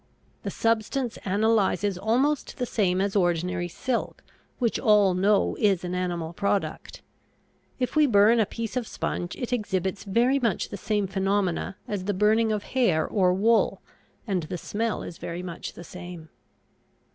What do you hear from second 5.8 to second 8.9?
an animal product. If we burn a piece of